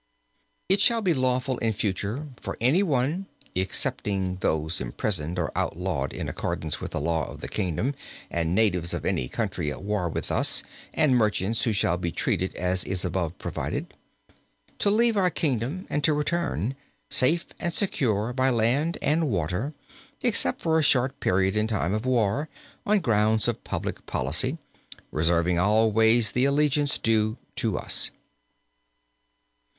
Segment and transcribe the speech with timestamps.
[0.67, 6.11] "It shall be lawful in future for any one (excepting always those imprisoned or outlawed
[6.11, 7.93] in accordance with the law of the kingdom,
[8.31, 12.55] and natives of any country at war with us, and merchants, who shall be treated
[12.55, 13.93] as is above provided)
[14.79, 16.73] to leave our kingdom, and to return,
[17.11, 19.75] safe and secure by land and water,
[20.23, 22.49] except for a short period in time of war,
[22.87, 24.57] on grounds of public policy
[25.11, 28.09] reserving always the allegiance due to us.